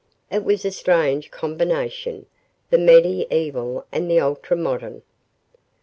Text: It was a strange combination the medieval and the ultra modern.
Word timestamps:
It 0.31 0.43
was 0.43 0.65
a 0.65 0.71
strange 0.71 1.29
combination 1.29 2.25
the 2.71 2.79
medieval 2.79 3.85
and 3.91 4.09
the 4.09 4.19
ultra 4.19 4.57
modern. 4.57 5.03